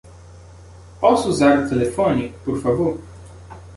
Posso 0.99 1.29
usar 1.29 1.59
o 1.59 1.69
telefone, 1.69 2.33
por 2.43 2.59
favor? 2.59 2.99